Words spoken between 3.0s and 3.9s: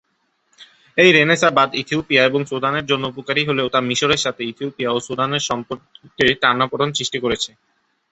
উপকারী হলেও তা